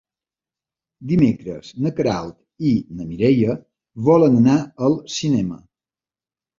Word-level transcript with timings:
Dimecres 1.11 1.69
na 1.83 1.91
Queralt 2.01 2.67
i 2.71 2.73
na 2.97 3.07
Mireia 3.13 3.59
volen 4.11 4.43
anar 4.45 4.59
al 4.91 5.01
cinema. 5.23 5.65